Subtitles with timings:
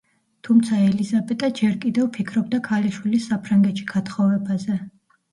[0.47, 4.79] თუმცა ელიზაბეტა ჯერ კიდევ ფიქრობდა ქალიშვილის საფრანგეთში გათხოვებაზე.